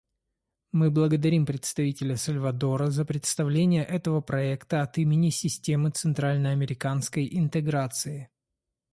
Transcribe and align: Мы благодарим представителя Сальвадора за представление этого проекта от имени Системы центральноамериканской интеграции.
Мы 0.71 0.89
благодарим 0.89 1.45
представителя 1.45 2.17
Сальвадора 2.17 2.87
за 2.89 3.05
представление 3.05 3.83
этого 3.85 4.19
проекта 4.19 4.81
от 4.81 4.97
имени 4.97 5.29
Системы 5.29 5.91
центральноамериканской 5.91 7.29
интеграции. 7.33 8.27